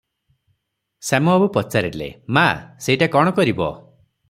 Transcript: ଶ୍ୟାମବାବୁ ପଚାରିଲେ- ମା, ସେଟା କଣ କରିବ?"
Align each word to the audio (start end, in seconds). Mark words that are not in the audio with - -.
ଶ୍ୟାମବାବୁ 1.09 1.51
ପଚାରିଲେ- 1.59 2.09
ମା, 2.39 2.47
ସେଟା 2.87 3.11
କଣ 3.17 3.37
କରିବ?" 3.41 3.73